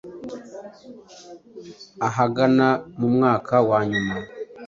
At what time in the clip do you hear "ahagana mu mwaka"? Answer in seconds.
2.07-3.53